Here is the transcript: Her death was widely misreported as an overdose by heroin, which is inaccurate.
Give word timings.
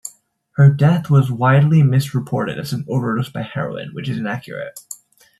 Her 0.53 0.71
death 0.71 1.11
was 1.11 1.31
widely 1.31 1.83
misreported 1.83 2.57
as 2.57 2.73
an 2.73 2.85
overdose 2.87 3.29
by 3.29 3.43
heroin, 3.43 3.93
which 3.93 4.09
is 4.09 4.17
inaccurate. 4.17 4.79